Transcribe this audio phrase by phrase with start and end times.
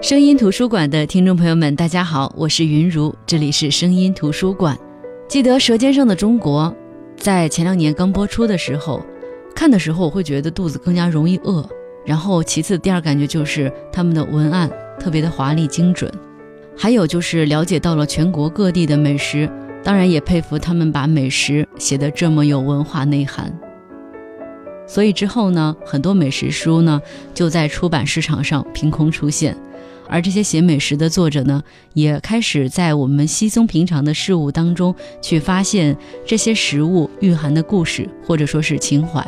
[0.00, 4.78] 声音图书馆的听众朋友们，大家好，我是云如，这里是声音图书馆。
[5.26, 6.72] 记得《舌尖上的中国》
[7.20, 9.04] 在前两年刚播出的时候，
[9.56, 11.68] 看的时候我会觉得肚子更加容易饿。
[12.06, 14.70] 然后，其次第二感觉就是他们的文案
[15.00, 16.10] 特别的华丽精准，
[16.76, 19.50] 还有就是了解到了全国各地的美食，
[19.82, 23.52] 当然也佩服他们把美食写得这么有文化内涵。
[24.86, 27.02] 所以之后呢，很多美食书呢
[27.34, 29.56] 就在出版市场上凭空出现。
[30.08, 31.62] 而这些写美食的作者呢，
[31.94, 39.24] 也开始在我们稀松平常的事物当中去发现这些食物蕴含的故事，或者说是情怀。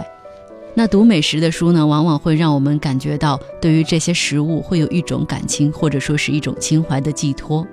[0.74, 7.66] 那读美食的书呢，往往会让我们感觉到对于这些食物会有一种感情，或者说是一种情怀的寄托。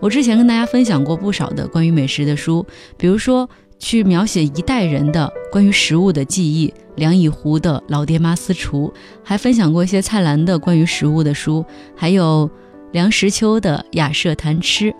[0.00, 2.64] 我之前跟大家分享过不少的关于美食的书，
[2.96, 3.48] 比如说。
[3.78, 8.92] 去描写一代人的关于食物的记忆，梁以湖的《老爹妈私厨》，
[9.22, 12.48] 还分享过一些蔡澜的关于食物的书，还有
[12.92, 14.90] 梁实秋的《雅舍谈吃》，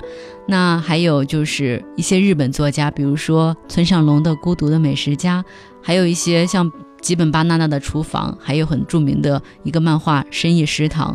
[0.46, 5.42] 那还有就是一些日本作家，比如说村上隆的《孤独的美食家》，
[5.82, 6.70] 还有一些像
[7.00, 11.14] 吉本巴娜娜的厨房，还有很著名的一个漫画《深夜食堂》。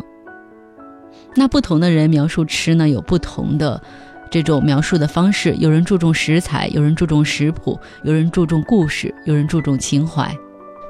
[1.36, 3.80] 那不同的人描述吃呢，有不同的。
[4.30, 10.32] 这种描述的方式，有人注重食材，有人注重食谱，有人注重故事，有人注重情怀。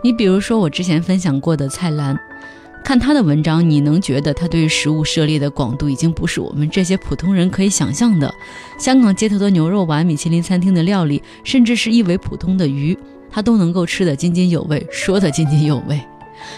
[0.05, 2.19] 你比如说我之前分享过的蔡澜，
[2.85, 8.31] 看他的文章，你能觉得他对食物涉猎的广度已经不是我们这些普通人可以想象的。
[8.79, 12.97] 香港街头的牛肉丸、米其林餐厅的料理，甚至是一尾普通的鱼，
[13.31, 16.01] 他都能够吃得津津有味，说得津津有味。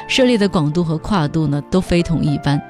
[0.06, 2.60] 涉猎的广度和跨度呢，都非同一般。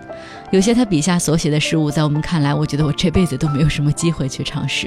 [0.53, 4.87] 有些他笔下所写的事物，在我们看来，我觉得我这辈子都没有什么机会去尝试。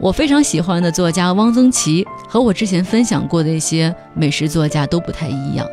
[0.00, 5.66] 我非常喜欢的作家汪曾祺，和我之前分享过的一些美食作家都不太一样。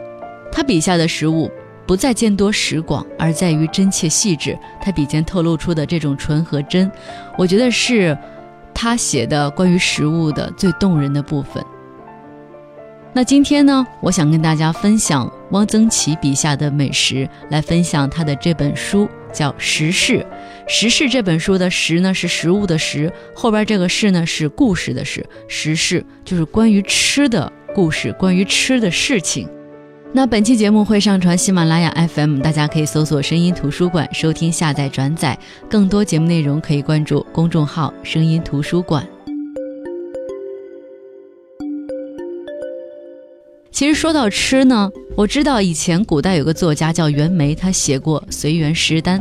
[0.52, 1.50] 他笔下的食物
[1.88, 4.58] 不在见多识广，而在于真切细致。
[4.82, 6.92] 他笔尖透露出的这种纯和真，
[7.38, 8.18] 我觉得是
[8.74, 11.64] 他写的关于食物的最动人的部分。
[13.14, 20.14] 那今天呢，我想跟大家分享汪曾祺笔下的美食，来分享他的这本书，叫《食事》。
[20.68, 25.26] 《食事》这本书的“食”呢是食物的“食”，后边这个“事”呢是故事的“事”。
[25.50, 29.48] 食事就是关于吃的故事，关于吃的事情。
[30.14, 35.38] 那本期节目会上传喜马拉雅 FM，大家可以搜索“声音图书馆”收听、下载、转载。
[35.70, 39.08] 更多节目内容可以关注公众号“声音图书馆”。
[43.72, 49.20] 其实说到吃呢，我知道以前古代有个作家叫袁枚，他写过《随园食单》。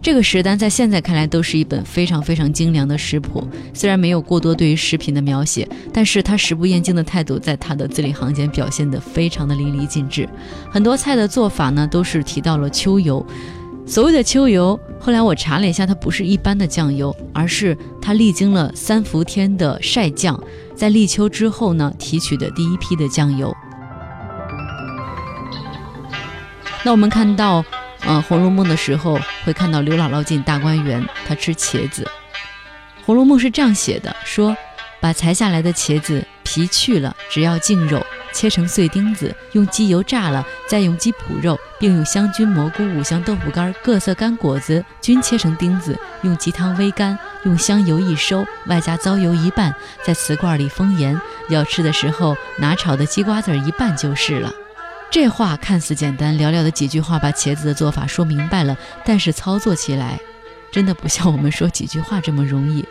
[0.00, 3.46] 这个食单在现在看来都是一本非常非常精良的食谱。
[3.74, 10.28] 虽然没有过多对于食品的描写，但是他食不厌精的态度在他的字里行间表现得非常的淋漓尽致。
[10.70, 13.24] 很多菜的做法呢，都是提到了秋油。
[13.84, 20.40] 所谓的秋油，后来我查了一下，它不是一般的酱油，而是它历经了三伏天的晒酱，
[20.76, 23.52] 在立秋之后呢提取的第一批的酱油。
[26.88, 27.62] 那我们看到，
[28.00, 32.02] 呃，《红楼梦》的时候会看到刘姥姥进大观园，她吃茄子。
[33.04, 34.56] 《红楼梦》是这样写的：说，
[34.98, 51.20] 把裁下来的茄子皮去了，只要净肉，切成碎丁子，用鸡油炸了，再用鸡脯肉，并用香菌、蘑菇、五香豆腐干、各色干果子均切成丁子，用鸡汤煨干，用香油一收，外加糟油一拌，在瓷罐里封严。
[51.50, 54.50] 要吃的时候，拿炒的鸡瓜子一拌就是了。
[55.10, 60.20] 这话看似简单，寥寥的几句话把茄子的做法说明白了，但是操作起来，
[60.70, 62.84] 真的不像我们说几句话这么容易。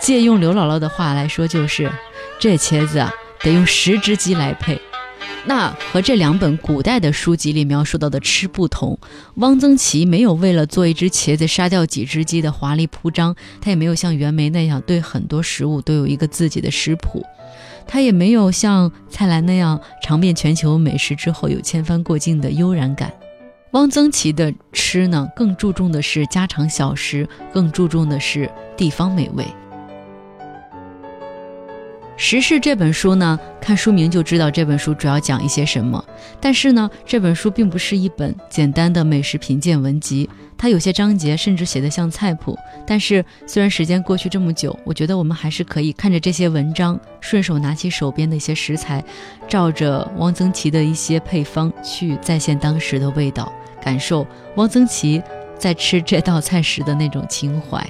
[0.00, 1.92] 借用刘姥姥的话来说，就是
[2.38, 3.12] 这茄子啊，
[3.42, 4.80] 得用十只鸡来配。
[5.44, 8.98] 那和这两本古代的书籍里描述到的吃不同，
[9.36, 17.24] 汪曾祺没有为了做一只茄子杀掉几只鸡的华丽铺张，他也没有像袁枚那样对很多食物都有一个自己的食谱。
[17.92, 23.12] 他也没有像蔡澜那样尝遍全球美食之后有千帆过境的悠然感。
[23.72, 29.42] 汪曾祺的吃呢，更注重的是家常小食，更注重的是地方美味。
[32.22, 36.04] 《食事》这本书呢，看书名就知道这本书主要讲一些什么。
[36.38, 40.28] 但是呢，这本书并不是一本简单的美食品鉴文集，
[40.58, 42.54] 它有些章节甚至写得像菜谱。
[42.86, 49.02] 但是虽然时间过去这么久，我觉得我们还是可以看着这些文章，顺手拿起手边的一些食材，
[49.48, 53.50] 照着汪曾祺的一些配方去再现当时的味道，
[53.82, 54.26] 感受
[54.56, 55.22] 汪曾祺
[55.58, 57.82] 在吃这道菜时的那种情怀。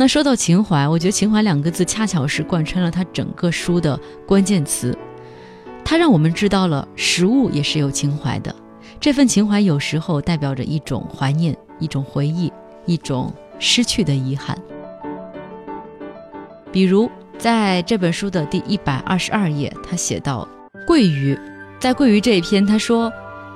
[0.00, 4.96] 那说到情怀，我觉得“情怀”两个字恰巧是贯穿了他整个书的关键词。
[5.84, 8.54] 它让我们知道了食物也是有情怀的。
[9.00, 12.52] 这份情怀有时候代表着一种怀念，一种回忆，
[12.86, 14.56] 一种失去的遗憾。
[16.70, 20.46] 比如在这本书的第一百二十二页，他写到
[20.86, 21.36] 桂鱼，
[21.80, 23.12] 在桂鱼这一篇，他说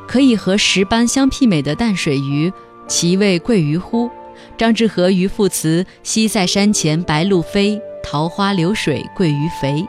[0.09, 2.53] 可以和石斑相媲美的淡水鱼，
[2.89, 4.11] 其味桂鱼乎？
[4.57, 9.87] 张志和渔父词：西塞山前白鹭飞，桃花流水鳜鱼肥。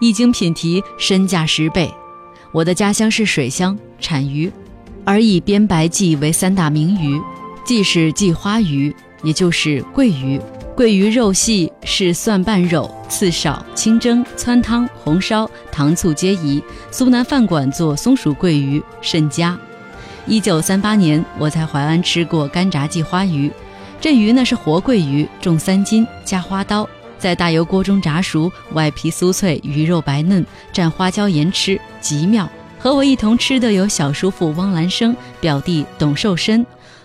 [0.00, 1.92] 一经品题，身价十倍。
[2.52, 4.50] 我的家乡是水乡，产鱼，
[5.04, 7.20] 而以边白鲫为三大名鱼。
[7.66, 10.40] 鲫是鲫花鱼，也就是桂鱼。
[10.74, 16.62] 桂鱼肉细，是蒜瓣肉，刺少，清蒸、汆汤、红烧、糖醋皆宜。
[16.90, 19.58] 苏南饭馆做松鼠桂鱼甚佳。
[20.26, 23.50] 一九三八年，我在淮安吃过干炸鲫花鱼。
[24.00, 26.88] 这鱼呢是活桂鱼，重三斤，加花刀，
[27.18, 32.48] 在大油锅中炸熟，外皮酥脆，鱼肉白嫩，蘸花椒盐吃，极妙。
[32.78, 36.64] 和我一同吃的有小叔父汪兰生、表弟董寿申。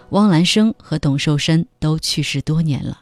[0.10, 3.00] 汪兰生和董寿申都去世多年了。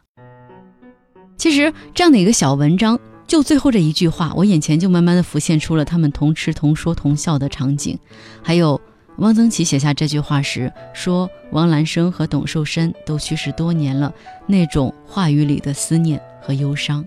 [1.35, 2.97] 其实这样的一个小文章，
[3.27, 7.97] 就最后这一句话，我眼前就慢慢的浮现出了他们同吃同说同笑的场景，
[8.43, 8.79] 还有。
[9.19, 14.13] 汪曾祺写下这句话时说：“王兰生和董寿申都去世多年了，
[14.47, 17.05] 那种话语里的思念和忧伤。”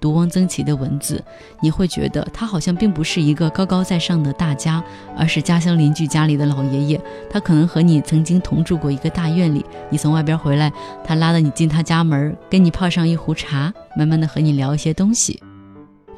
[0.00, 1.20] 读汪曾祺的文字，
[1.60, 4.82] 你会觉得他好像并不是一个高高在上的大家，
[5.16, 7.00] 而是家乡邻居家里的老爷爷。
[7.28, 10.72] 他可能和你曾经同住过一个大院里，你从外边回来，
[11.02, 15.42] 他拉着你进他家门，跟你泡上一壶茶，慢慢的和你聊一些东西。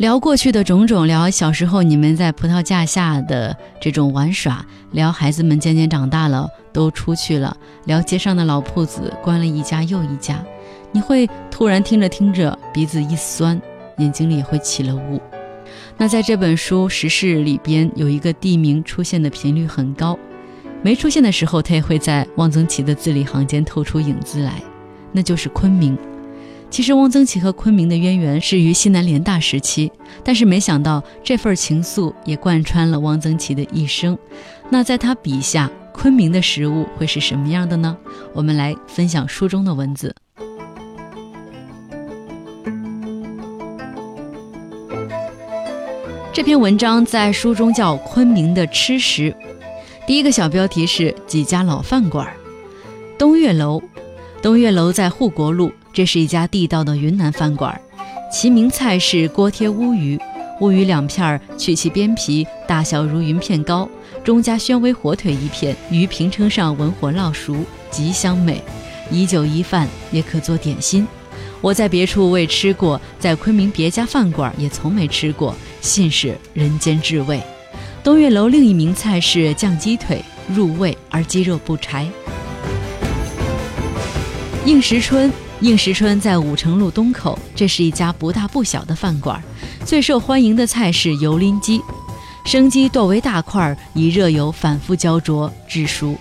[0.00, 7.54] 聊过去的种种，聊小时候你们在葡萄架下的这种玩耍，聊孩子们渐渐长大了都出去了，
[7.84, 10.42] 聊街上的老铺子关了一家又一家，
[10.90, 13.60] 你会突然听着听着鼻子一酸，
[13.98, 15.20] 眼睛里会起了雾。
[15.98, 20.18] 那在这本书时事里边有一个地名出现的频率很高，
[20.80, 24.62] 没出现的时候它也会在汪曾祺的字里行间透出影子来，
[25.12, 25.94] 那就是昆明。
[26.70, 29.90] 其实汪曾祺和昆明的渊源是于西南联大时期，
[30.22, 34.16] 但是没想到这份情愫也贯穿了汪曾祺的一生。
[34.70, 37.96] 那在他笔下，昆明的食物会是什么样的呢？
[38.32, 40.14] 我们来分享书中的文字。
[46.32, 49.32] 这篇文章在书中叫《昆明的吃食》，
[50.06, 52.32] 第一个小标题是几家老饭馆。
[53.18, 53.82] 东岳楼，
[54.40, 55.72] 东岳楼在护国路。
[55.92, 57.78] 这是一家地道的云南饭馆，
[58.32, 60.18] 其名菜是锅贴乌鱼。
[60.60, 63.88] 乌鱼两片，去其边皮，大小如云片糕，
[64.22, 67.56] 中加宣威火腿一片，鱼平称上文火烙熟，
[67.90, 68.62] 极香美。
[69.10, 71.06] 以酒一饭，也可做点心。
[71.60, 77.42] 我在别处未吃过，在昆明别家饭馆也从没吃过，信是人间至味。
[78.04, 82.06] 东岳楼另一名菜是酱鸡腿，入味而鸡肉不柴。
[84.64, 85.32] 应时春。
[85.60, 89.42] 应时春在武城路东口，这是一家不大不小的饭馆。
[89.84, 91.82] 最受欢迎的菜是油淋鸡，
[92.46, 96.16] 生鸡剁为大块，以热油反复焦灼至熟，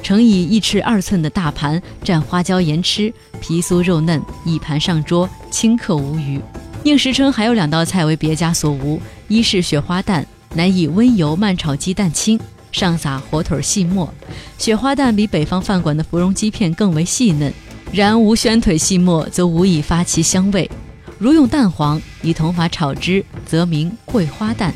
[0.00, 6.40] 盛以一尺二寸的大盘，蘸花椒盐吃，皮酥肉嫩，一盘上桌，顷刻无余。
[6.84, 10.24] 应时春还有两道菜为别家所无，一是雪花蛋，
[10.54, 12.38] 乃以温油慢炒鸡蛋清，
[12.70, 14.12] 上撒火腿细末。
[14.56, 17.52] 雪花蛋比北方饭馆的芙蓉鸡片更为细嫩。
[17.92, 20.70] 然无宣腿细末，则无以发其香味。
[21.18, 24.74] 如用蛋黄以同法炒之，则名桂花蛋。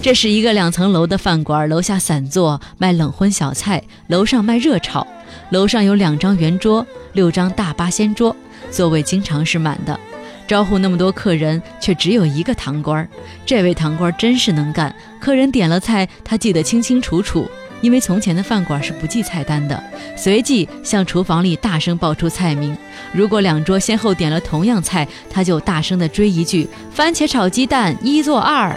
[0.00, 5.06] 这是一个两层楼的饭馆，楼下散坐卖冷荤小菜，楼上卖热炒。
[5.50, 8.34] 楼上有两张圆桌，六张大八仙桌，
[8.70, 9.98] 座位经常是满的。
[10.46, 13.06] 招呼那么多客人，却只有一个堂官。
[13.44, 17.48] 这位堂官真是能干，客人点了菜，他记得清清楚楚。
[17.80, 19.82] 因为从前的饭馆是不记菜单的，
[20.16, 22.76] 随即向厨房里大声报出菜名。
[23.12, 28.74] 如果两桌先后点了同样菜，他就大声地追一句：“番茄炒鸡蛋一做二”，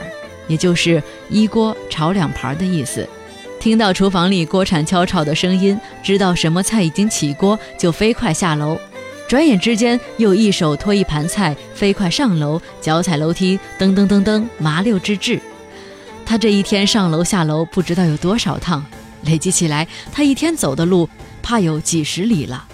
[0.48, 3.08] 也就是一锅炒两盘的意思。
[3.60, 8.78] 听到厨房里锅铲敲炒的声音，知道什么菜已经起锅，就飞快下楼。
[9.26, 15.40] 转眼之间，又一手托一盘菜，飞快上楼，脚踩楼梯，噔噔噔噔，麻溜之至。
[16.34, 18.84] 他这一天上楼下楼不知道有多少趟，
[19.26, 21.08] 累积起来，他一天走的路
[21.44, 22.68] 怕有几十里了。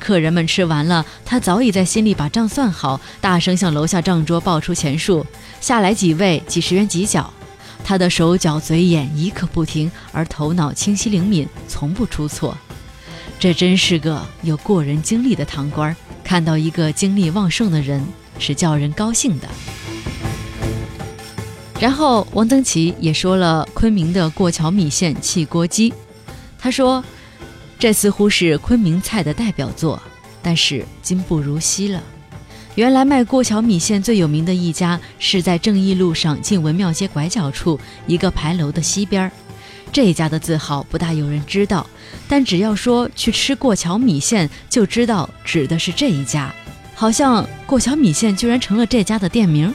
[0.00, 5.26] 客人们吃完了，他早已在心里把账算好，大声向楼下账桌报出钱数。
[5.60, 7.30] 下来几位，几十元几角。
[7.84, 12.56] 他的手脚嘴眼一刻不停，而头脑清晰灵敏，从不出错。
[13.38, 18.02] 这真是个有过人经历的堂官，看到一个精力旺盛的人，
[18.38, 19.46] 是叫人高兴的。
[21.82, 25.92] 然后王登奇也说了昆明的过桥米线汽锅鸡，
[26.56, 27.02] 他说，
[27.76, 30.00] 这似乎是昆明菜的代表作，
[30.40, 32.00] 但是今不如昔了。
[32.76, 39.32] 原来卖过桥米线最有名的一家是在正义路上进文庙街拐角处一个牌楼的西边儿，
[39.90, 41.84] 这一家的字号不大有人知道，
[42.28, 46.54] 但只要说去吃过桥米线，就知道指的是这一家。
[46.94, 49.74] 好像过桥米线居然成了这家的店名。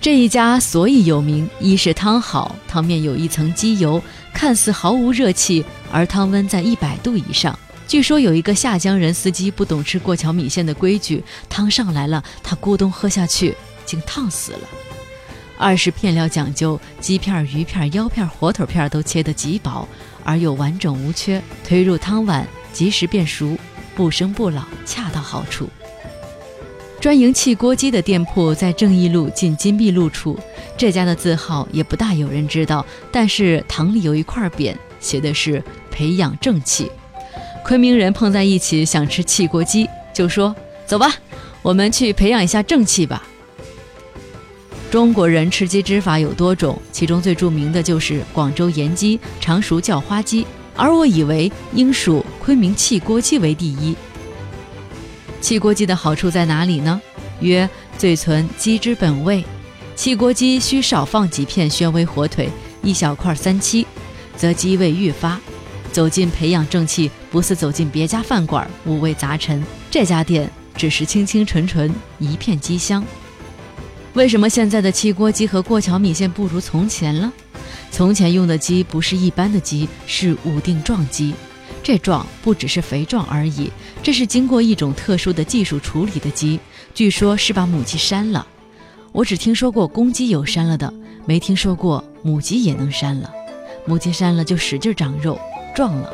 [0.00, 4.02] 这一家所以有名，一是汤好，汤面有一层鸡油，
[4.32, 7.56] 看似毫无热气，而汤温在一百度以上。
[7.86, 13.54] 据说有一个下江人司机不懂吃过桥米线的规矩，汤上来了，他咕咚喝下去，
[13.84, 14.60] 竟烫死了。
[15.58, 19.86] 二是片料讲究，鸡片、鱼片、腰片、火腿片都切得极薄，
[20.24, 23.54] 而又完整无缺，推入汤碗即时变熟，
[23.94, 25.68] 不生不老，恰到好处。
[27.00, 30.38] 专营汽锅鸡的店铺在正义路近金碧路处，
[30.76, 36.92] 这家的字号也不大有人知道，但是堂里有一块匾，写的是“培养正气”。
[37.64, 40.54] 昆明人碰在一起想吃汽锅鸡，就说
[40.84, 41.14] ：“走吧，
[41.62, 43.26] 我们去培养一下正气吧。”
[44.92, 53.96] 中国人吃鸡之法有多种，其中最著名的就是广州盐鸡，常熟叫花鸡，而我以为应属昆明汽锅鸡为第一。
[55.40, 57.00] 汽锅鸡的好处在哪里呢？
[57.40, 59.44] 曰最存鸡之本味。
[59.96, 62.48] 汽锅鸡需少放几片宣威火腿，
[62.82, 63.86] 一小块三七，
[64.36, 65.38] 则鸡味愈发。
[65.92, 69.62] 走进培养正气，不似走进别家饭馆，五味杂陈。
[69.90, 73.04] 这家店只是清清纯纯，一片鸡香。
[74.14, 77.32] 为什么现在的汽锅鸡和过桥米线不如从前了？
[77.90, 81.34] 从前用的鸡不是一般的鸡，是武定壮鸡。
[81.82, 83.70] 这壮不只是肥壮而已，
[84.02, 86.60] 这是经过一种特殊的技术处理的鸡，
[86.94, 88.46] 据说是把母鸡扇了。
[89.12, 90.92] 我只听说过公鸡有扇了的，
[91.26, 93.30] 没听说过母鸡也能扇了。
[93.86, 95.38] 母鸡扇了就使劲长肉，
[95.74, 96.12] 壮了。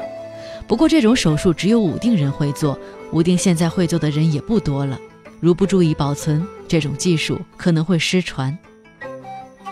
[0.66, 2.78] 不过这种手术只有武定人会做，
[3.12, 4.98] 武定现在会做的人也不多了。
[5.40, 8.56] 如不注意保存，这种技术可能会失传。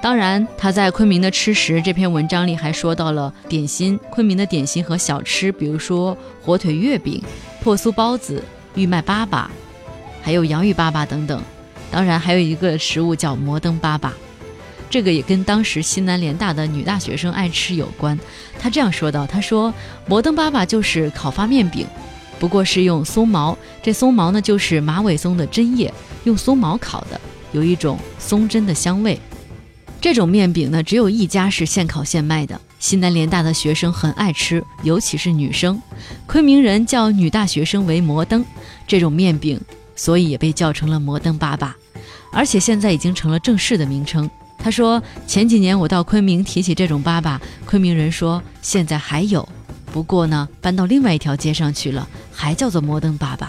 [0.04, 7.22] 当然，他在昆明的吃食这篇文章里还说到了点心，昆明的点心和小吃，比如说火腿月饼、
[7.62, 8.44] 破酥包子、
[8.74, 9.46] 玉麦粑粑，
[10.20, 11.42] 还有洋芋粑粑等等。
[11.90, 14.10] 当然，还有一个食物叫摩登粑粑，
[14.90, 18.20] 这个也跟当时西南联大的女大学生爱吃有关。
[18.60, 19.72] 他这样说道：“他说
[20.06, 21.86] 摩登粑粑就是烤发面饼，
[22.38, 25.90] 不过是用松毛，这松毛呢就是马尾松的针叶，
[26.24, 27.18] 用松毛烤的，
[27.52, 29.18] 有一种松针的香味。”
[30.04, 32.60] 这种面饼呢，只有一家是现烤现卖的。
[32.78, 35.80] 西南联大的学生很爱吃，尤其是女生。
[36.26, 38.44] 昆明人叫女大学生为“摩登”，
[38.86, 39.58] 这种面饼，
[39.96, 41.72] 所以也被叫成了“摩登粑粑”，
[42.30, 44.28] 而且现在已经成了正式的名称。
[44.58, 49.48] 他说，前几年我到昆明提起这种粑粑，昆明人说现在还有，
[49.90, 53.48] 不过呢，搬到另外一条街上去了，还叫做摩登粑粑。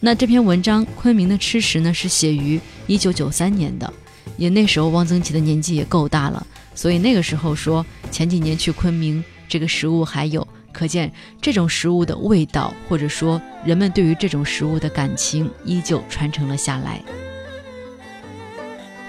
[0.00, 3.92] 那这篇文章，昆明的吃食呢，是写于一九九三年的。
[4.36, 17.00] 也那时候汪曾祺的年纪也够大了，所以那个时候说前几年去昆明，这个食物还有，可见这种食物的味道，或者说人们对于这种食物的感情依旧传承了下来。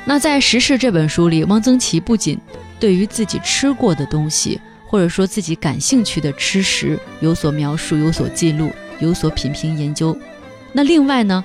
[0.05, 2.37] 那在《时事》这本书里，汪曾祺不仅
[2.79, 10.15] 对于自己吃过的东西，或者说自己感兴趣的吃食有所描述、有所记录、有所品评研究，
[10.71, 11.43] 那另外呢，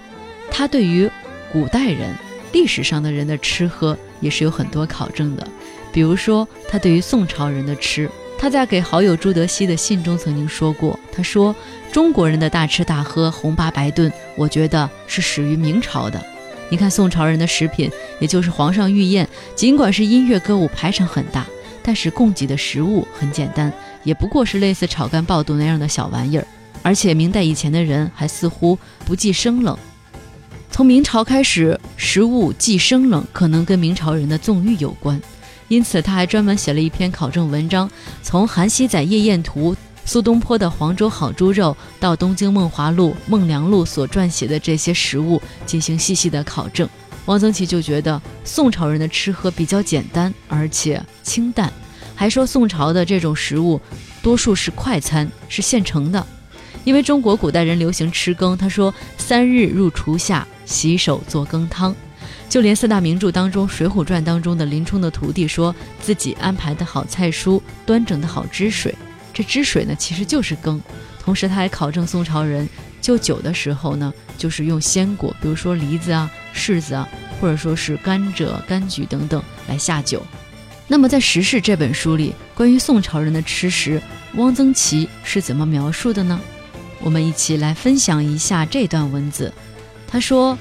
[0.51, 1.11] 他对于
[1.51, 2.15] 古代人。
[2.53, 5.47] 历史上的人的吃喝也是有很多考证的，
[5.93, 11.55] 比如说他对于宋朝人的吃，他在给好友朱德熙的信中曾经说过，他说
[11.93, 16.21] 中国人的大吃大喝、红八白炖，我觉得是始于明朝的。
[16.69, 17.91] 你看宋朝人的食品，
[18.21, 21.45] 也就是皇上御宴，尽管是音乐歌舞排场很大，
[21.83, 23.73] 但是供给的食物很简单，
[24.05, 26.47] 也不过是类似炒肝爆肚那样的小玩意儿，
[26.83, 29.77] 而且明代以前的人还似乎不忌生冷。
[30.81, 35.21] 从明朝开始，食物既生冷，可能跟明朝人的纵欲有关，
[35.69, 37.91] 因此他还专门写了一篇考证文章，
[38.23, 39.75] 从《韩熙载夜宴图》、
[40.07, 46.89] 苏东坡的《黄州好猪肉》到《东京梦华录》、孟良录所撰写的这些食物进行细细的考证。
[47.27, 51.71] 汪曾祺就觉得宋朝人的吃喝比较简单，而且清淡，
[52.15, 53.79] 还说宋朝的这种食物
[54.23, 56.27] 多数是快餐，是现成的。
[56.85, 60.47] 因为中国古代人流行吃羹，他说三日入厨下。
[60.67, 61.93] 洗手做羹汤，
[62.49, 68.95] 就连四大名著当中《水浒传》当中的林冲的徒弟说自己安排的好菜蔬，端整的好汁水，
[69.35, 70.81] 这汁水呢其实就是羹。
[71.21, 72.69] 同时他还考证宋朝人
[73.01, 77.09] 就酒的时候呢，就是用鲜果，比如说梨子啊、柿子啊，
[77.41, 80.25] 或者说是甘蔗、柑橘等等来下酒。
[80.87, 84.01] 那么在《时事》这本书里，关于宋朝人的吃食，
[84.37, 86.41] 汪曾祺是怎么描述的呢？
[87.03, 89.53] 我们一起来分享一下这段文字。
[90.07, 90.59] 他说：“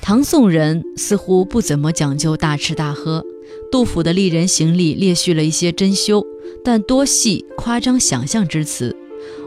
[0.00, 3.24] 唐宋人似乎不怎么讲究大吃大喝。
[3.70, 6.24] 杜甫的丽人行里列叙了一些珍馐，
[6.64, 8.94] 但多系夸张想象之词。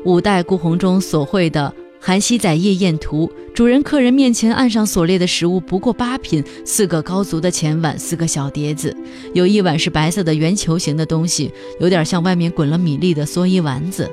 [0.03, 8.95] 五代顾闳中所绘的。”韩熙载夜宴图，主人客人面前案上所列的食物不过八品：四个高足的前碗，四个小碟子，
[9.33, 14.05] 有一碗是白色的圆球形的东西，有点像外面滚了米粒的蓑衣丸子；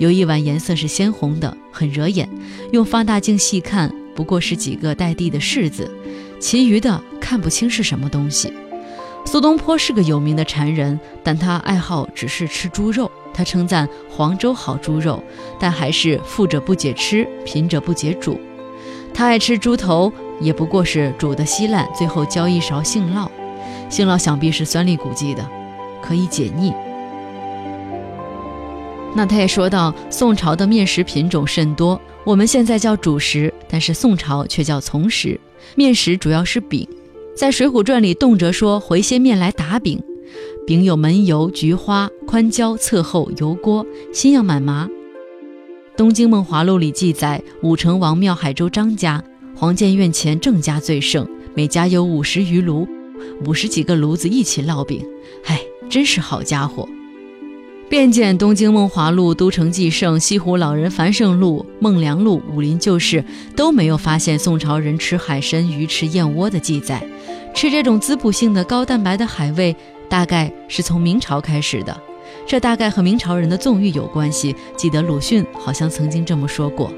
[0.00, 2.26] 有一碗颜色是鲜红的，很惹眼，
[2.72, 5.90] 用放大镜细看不过是几个带地的柿子，
[6.40, 8.50] 其余的看不清是什么东西。
[9.26, 13.10] 苏东坡是个有名的馋人，但他爱好只是吃猪肉。
[13.34, 15.22] 他称赞黄州好猪肉，
[15.58, 18.40] 但还是富者不解吃，贫者不解煮。
[19.12, 23.28] 他爱吃猪头，也不过是煮的稀烂，最后浇一勺杏酪。
[23.90, 25.46] 杏酪想必是酸粒古迹的，
[26.02, 26.72] 可以解腻。
[29.14, 35.38] 那他也说到，宋朝的面食品种甚多，我们现在叫主食，但是宋朝却叫从食。
[35.74, 36.88] 面食主要是饼，
[37.36, 40.00] 在《水浒传》里动辄说回些面来打饼。
[40.66, 44.86] 饼有门油、菊花、宽椒、侧厚、油锅，新样满麻。
[45.96, 49.22] 《东京梦华录》里记载，武成王庙海州张家
[49.56, 52.86] 黄建院前郑家最盛，每家有五十余炉，
[53.44, 55.04] 五十几个炉子一起烙饼。
[55.46, 56.88] 唉，真是好家伙！
[57.90, 63.20] 遍见《东京梦华录》《都城纪胜》《西湖老人繁盛录》《孟良录》《武林旧事》，
[63.56, 67.02] 都没有发现宋朝人吃海参、鱼翅、燕窝的记载。
[67.52, 69.74] 吃这种滋补性的高蛋白的海味。
[70.08, 72.00] 大概是从明朝开始的，
[72.46, 74.54] 这大概和明朝人的纵欲有关系。
[74.76, 76.92] 记得鲁迅好像曾经这么说过。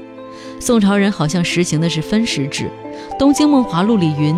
[0.59, 2.69] 宋朝人好像实行的是分食制，
[3.17, 4.35] 《东京梦华录》里云：“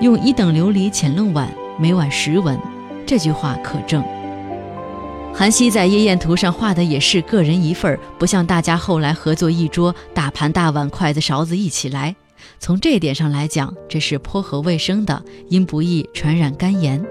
[0.00, 2.58] 用一等琉璃浅楞碗，每碗十文。”
[3.06, 4.02] 这句话可证。
[5.34, 12.14] 韩熙在夜宴图上画的也是个人一份儿，不像大家后来合作一桌，大盘大碗筷子勺子一起来。
[12.60, 17.02] 从这点上来讲，这是颇合卫生的，因不易传染肝炎。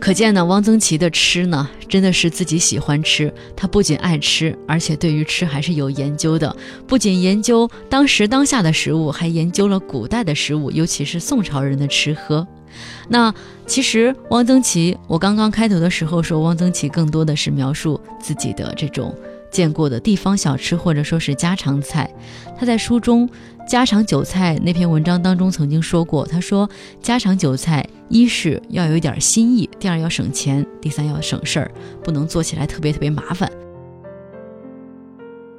[0.00, 3.32] 可见呢，汪曾祺的吃呢，真的是自己喜欢吃。
[3.54, 6.56] 他不仅爱吃，而且对于吃还是有研究的。
[6.88, 12.44] 不仅研究当时当下的食物，还研究了古代的食物，尤其是宋朝人的吃喝。
[13.08, 13.34] 那
[13.66, 19.14] 其实汪曾祺，我刚刚开头的时候说，汪曾祺更多的是描述自己的这种。
[19.50, 22.10] 见过的地方小吃或者说是家常菜，
[22.58, 23.28] 他在书中
[23.68, 26.66] 《家常酒菜》那篇文章当中曾经说过，他说
[27.02, 31.70] 家常酒菜一是要有一点新意，第二要省钱，第三要省事儿，
[32.02, 33.52] 不能做起来特别特别麻烦。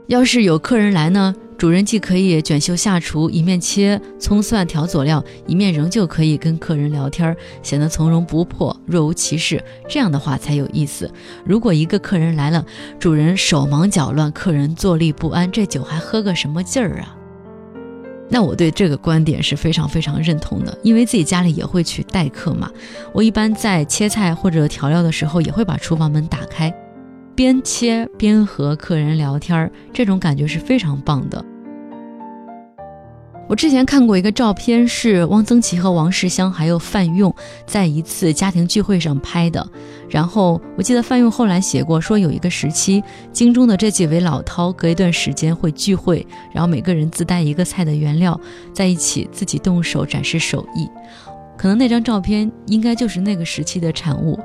[0.07, 1.35] 要是有客人来呢？
[1.57, 9.63] 主人既可以卷袖下厨，一面切葱蒜调佐料，一面仍旧可以跟客人聊天，显得从容不迫，若无其事。
[9.87, 11.09] 这样的话才有意思。
[11.45, 12.65] 如果一个客人来了，
[12.99, 17.15] 主人手忙脚乱，客人坐立不安，这酒还喝个什么劲儿啊？
[18.29, 22.71] 那我对这个观点是非常非常认同的，因为自己家里也会去待客嘛。
[23.13, 26.73] 我一般在切菜或者调料的时候，也会把厨房门打开，
[27.35, 31.43] 边切边和客人聊天儿，这种感觉是非常棒的。
[33.49, 37.31] 我之前看过一个照片，是汪曾祺和王世襄还有范用
[37.67, 39.67] 在一次家庭聚会上拍的。
[40.09, 48.39] 然后我记得范用后来写过，说有一个时期，京中的这几位老饕隔一段时间会聚会，然后每个人自带一个菜的原料，
[48.73, 50.89] 在一起自己动手展示手艺。
[51.57, 54.39] 可能那张照片应该就是那个时期的产物。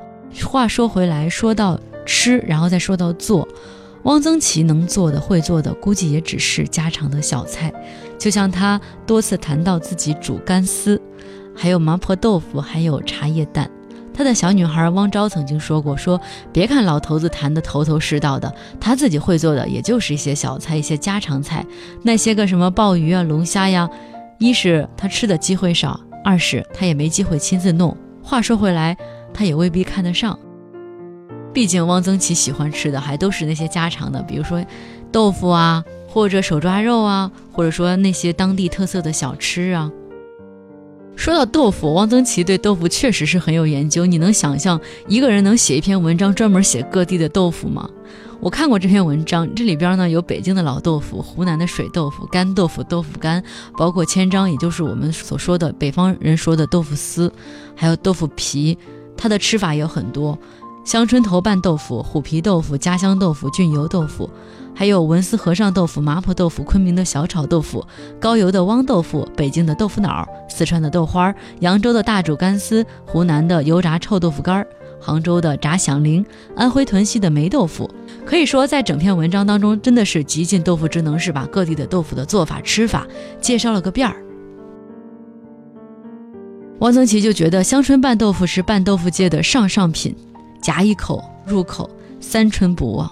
[0.44, 3.46] 话说回来，说到吃，然后再说到做。
[4.04, 7.70] 汪曾祺能做的、会做的，估计也只是家常的小菜。
[8.18, 11.00] 就像他多次谈到自己煮干丝，
[11.54, 13.70] 还有麻婆豆腐，还有茶叶蛋。
[14.14, 16.18] 他的小女孩汪昭曾经说过：“说
[16.52, 21.64] 别看老头子谈的头头是道的，他自己会做的也就是一些小菜、一些家常菜。
[22.02, 23.88] 那些个什么鲍鱼啊、龙虾呀，
[24.38, 27.94] 一是他吃的机会少，二是他也没机会亲自弄。
[28.22, 28.96] 话说回来，
[29.34, 30.36] 他也未必看得上。”
[31.58, 34.64] 毕竟汪曾祺喜欢吃的还都是那些家常的，比如说
[35.10, 39.90] 豆腐啊，或者手抓肉啊，或者说那些当地特色的小吃啊。
[41.16, 44.06] 说到豆腐，汪曾祺对豆腐确实是很有研究。
[44.06, 47.90] 你能想象一个人能写一篇文章专门写各地的豆腐吗？
[48.38, 53.42] 我看过这篇文章，这里边呢有北京的老豆腐、湖南的水豆腐、干豆腐、豆腐干，
[53.76, 57.32] 包括千张，也就是我们所说的北方人说的豆腐丝，
[57.74, 58.78] 还有豆腐皮，
[59.16, 60.38] 它的吃法也有很多。
[60.88, 64.30] 香椿头拌豆腐、虎皮豆腐、家乡豆腐、菌油豆腐，
[64.74, 67.86] 还有文思和尚豆腐、麻婆豆腐、昆明的小炒豆腐、
[68.18, 74.66] 高邮的汪豆腐、北京的豆腐脑、四川的豆花、扬州的大煮干丝、湖南的油炸臭豆腐干。
[74.98, 76.24] 杭州的炸响铃，
[76.56, 77.90] 安徽屯溪的霉豆腐，
[78.24, 83.06] 可以说在整篇文章当中，真的是极尽豆腐之能，是把各地的豆腐的做法、吃法
[83.42, 84.16] 介绍了个遍儿。
[86.78, 90.14] 汪曾祺就觉得香椿拌豆腐是拌豆腐界的上上品，
[90.60, 91.88] 夹一口入口
[92.20, 93.10] 三春不忘。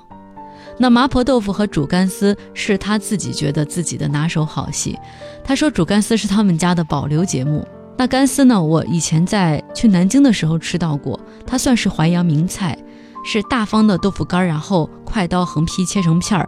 [0.79, 4.99] 那麻婆豆腐和煮干丝是他自己觉得自己的拿手好戏。
[5.43, 7.67] 他说煮干丝是他们家的保留节目。
[7.99, 8.63] 那干丝呢？
[8.63, 12.77] 我以前在去南京的时候吃到过，它算是淮扬名菜，
[13.25, 16.47] 是大方的豆腐干，然后快刀横劈切成片儿。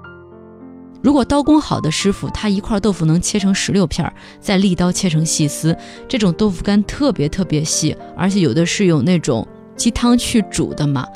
[1.00, 5.74] 如果刀工好的师傅，他一块豆腐能切成十六片，再立刀切成细丝。
[6.06, 9.46] 这种豆腐干特别特别细，而且有的是有那种
[9.78, 11.06] 鸡汤去煮的嘛，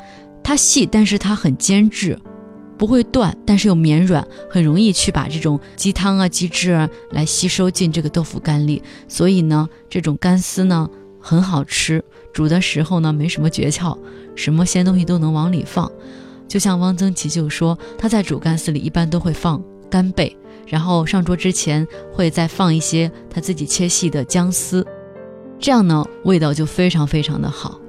[0.43, 2.17] 它细，但是它很坚质。
[2.75, 8.81] 不会断，但是又绵软，很容易去把这种鸡汤啊、鸡汁啊来吸收进这个豆腐干里。
[9.07, 10.89] 所以呢，这种干丝呢
[11.21, 13.97] 很好吃，煮的时候呢没什么诀窍，
[14.35, 15.89] 什么鲜东西都能往里放。
[16.47, 20.35] 就像汪曾祺就说，他在煮干丝里一般都会放干贝，
[20.67, 24.85] 然后上桌之前会再放一些他自己切细的姜丝，
[25.59, 27.79] 这样呢味道就非常非常的好。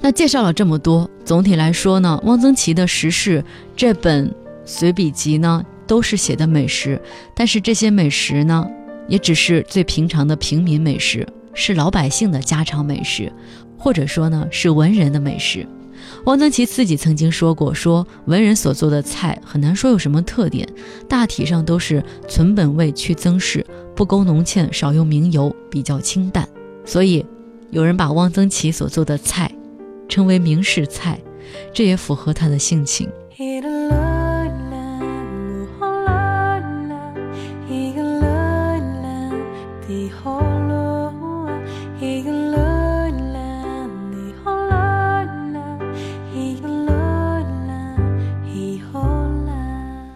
[0.00, 3.40] 那介绍了这么多，总体来说呢，汪曾祺的《食事》
[3.74, 4.34] 这本
[4.66, 7.00] 随笔集呢，都是写的美食，
[7.34, 8.66] 但是这些美食呢，
[9.08, 13.32] 也只是最平常的平民美食，是老百姓的家常美食，
[13.78, 15.66] 或者说呢，是文人的美食。
[16.26, 20.68] 汪曾祺自己曾经说过，说文人所做的菜很难说有什么特点，
[21.08, 26.46] 大体上都是存本味去增饰，不勾浓芡，少用明油，比较清淡。
[26.84, 27.24] 所以，
[27.70, 29.50] 有人把汪曾祺所做的菜。
[30.14, 31.18] 成为名士菜，
[31.72, 33.10] 这也符合他的性情。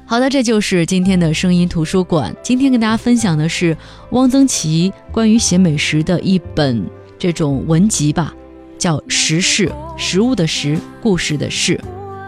[0.06, 2.32] 好的，这就是今天的声音图书馆。
[2.40, 3.76] 今天跟大家分享的是
[4.12, 8.32] 汪曾祺关于写美食的一本这种文集吧。
[8.78, 11.78] 叫食事，食物的食，故事的事。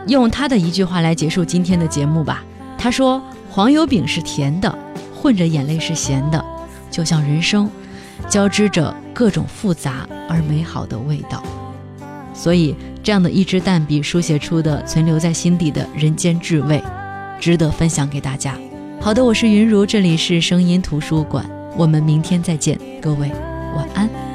[0.06, 2.42] 用他的一句话来结束今天的节目吧。
[2.76, 4.76] 他说：“黄油饼是甜的，
[5.14, 6.44] 混着眼泪是咸的，
[6.90, 7.70] 就像人生，
[8.28, 11.42] 交织着各种复杂而美好的味道。”
[12.34, 16.82] 所以，这样的一支淡笔书写出的存留在心底的人间至味，
[17.38, 18.54] 值得分享给大家。
[18.98, 21.44] 好的，我是云如，这里是声音图书馆，
[21.76, 23.30] 我们明天再见，各位
[23.76, 24.29] 晚安。